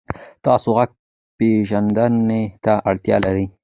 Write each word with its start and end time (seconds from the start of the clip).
تاسو 0.45 0.67
غږ 0.77 0.91
پېژندنې 1.37 2.41
ته 2.63 2.73
اړتیا 2.89 3.17
لرئ. 3.25 3.45